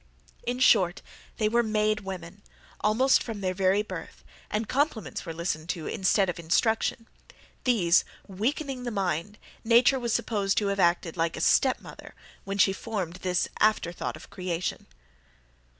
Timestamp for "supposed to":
10.11-10.69